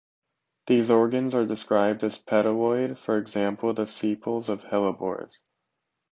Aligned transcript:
These 0.65 0.89
organs 0.89 1.35
are 1.35 1.45
described 1.45 2.03
as 2.03 2.17
petaloid, 2.17 2.97
for 2.97 3.19
example, 3.19 3.71
the 3.71 3.85
sepals 3.85 4.49
of 4.49 4.63
hellebores. 4.63 5.41